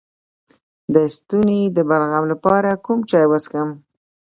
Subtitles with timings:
[0.93, 3.69] د ستوني د بلغم لپاره کوم چای وڅښم؟